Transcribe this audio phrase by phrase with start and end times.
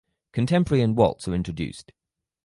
[0.31, 1.91] Contemporary and waltz are introduced.